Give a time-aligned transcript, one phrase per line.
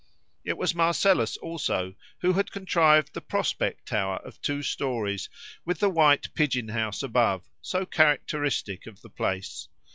[0.43, 5.29] It was Marcellus also who had contrived the prospect tower of two storeys
[5.63, 9.67] with the white pigeon house above, so characteristic of the place.